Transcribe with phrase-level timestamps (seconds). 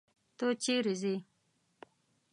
[0.37, 1.15] ته چيري ځې.